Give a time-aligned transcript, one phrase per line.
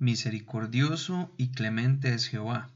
[0.00, 2.70] Misericordioso y clemente es Jehová,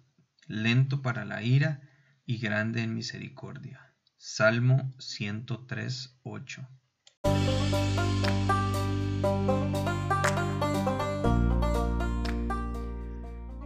[0.48, 1.80] lento para la ira
[2.26, 3.94] y grande en misericordia.
[4.16, 6.68] Salmo 103, 8.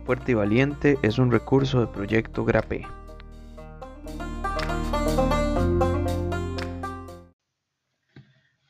[0.04, 2.86] Fuerte y Valiente es un recurso del proyecto GRAPE.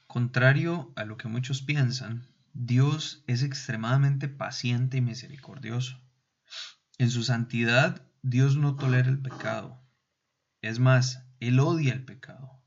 [0.06, 6.00] Contrario a lo que muchos piensan, Dios es extremadamente paciente y misericordioso.
[6.96, 9.84] En su santidad, Dios no tolera el pecado.
[10.62, 12.62] Es más, Él odia el pecado.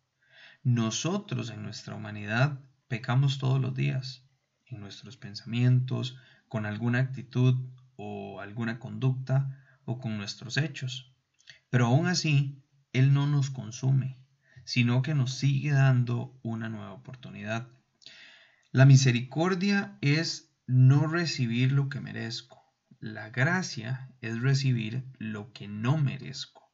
[0.61, 4.23] Nosotros en nuestra humanidad pecamos todos los días,
[4.67, 6.17] en nuestros pensamientos,
[6.47, 7.55] con alguna actitud
[7.95, 11.15] o alguna conducta o con nuestros hechos.
[11.71, 12.61] Pero aún así,
[12.93, 14.19] Él no nos consume,
[14.65, 17.67] sino que nos sigue dando una nueva oportunidad.
[18.71, 22.63] La misericordia es no recibir lo que merezco.
[22.99, 26.71] La gracia es recibir lo que no merezco.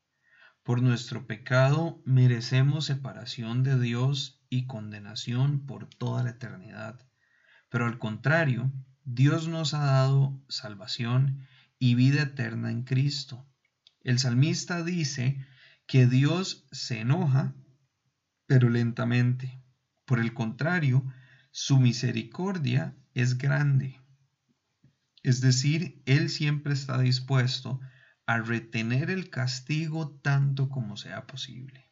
[0.61, 6.99] Por nuestro pecado merecemos separación de Dios y condenación por toda la eternidad.
[7.69, 8.73] Pero al contrario,
[9.05, 11.47] Dios nos ha dado salvación
[11.79, 13.47] y vida eterna en Cristo.
[14.01, 15.45] El salmista dice
[15.87, 17.55] que Dios se enoja,
[18.47, 19.61] pero lentamente.
[20.03, 21.05] Por el contrario,
[21.57, 23.97] su misericordia es grande.
[25.23, 27.79] Es decir, Él siempre está dispuesto
[28.25, 31.89] a retener el castigo tanto como sea posible.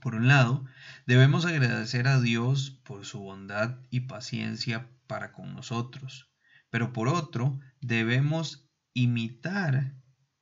[0.00, 0.64] Por un lado,
[1.04, 6.32] debemos agradecer a Dios por su bondad y paciencia para con nosotros,
[6.70, 9.96] pero por otro, debemos imitar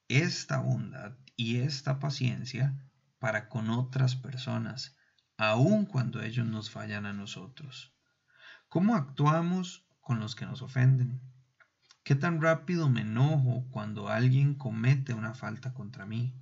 [0.09, 2.79] esta bondad y esta paciencia
[3.19, 4.99] para con otras personas,
[5.43, 7.95] aun cuando ellos nos fallan a nosotros.
[8.69, 11.23] ¿Cómo actuamos con los que nos ofenden?
[12.03, 16.35] ¿Qué tan rápido me enojo cuando alguien comete una falta contra mí?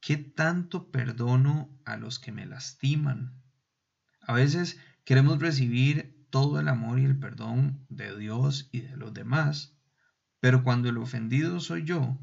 [0.00, 3.32] ¿Qué tanto perdono a los que me lastiman?
[4.20, 9.14] A veces queremos recibir todo el amor y el perdón de Dios y de los
[9.14, 9.74] demás,
[10.40, 12.18] pero cuando el ofendido soy yo,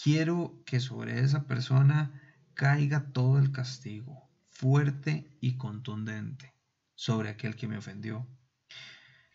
[0.00, 2.22] quiero que sobre esa persona
[2.54, 6.54] caiga todo el castigo fuerte y contundente
[6.94, 8.28] sobre aquel que me ofendió.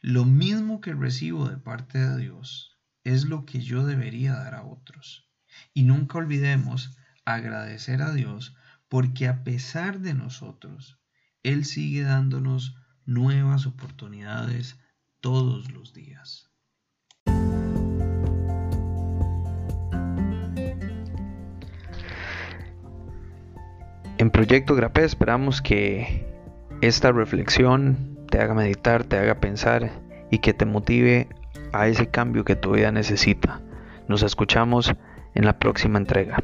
[0.02, 4.64] Lo mismo que recibo de parte de Dios es lo que yo debería dar a
[4.64, 5.30] otros.
[5.74, 8.56] Y nunca olvidemos agradecer a Dios
[8.88, 11.00] porque a pesar de nosotros,
[11.44, 14.78] Él sigue dándonos nuevas oportunidades
[15.20, 16.52] todos los días.
[24.20, 26.26] En Proyecto Grape esperamos que
[26.82, 29.92] esta reflexión te haga meditar, te haga pensar
[30.32, 31.28] y que te motive
[31.72, 33.62] a ese cambio que tu vida necesita.
[34.08, 34.92] Nos escuchamos
[35.36, 36.44] en la próxima entrega.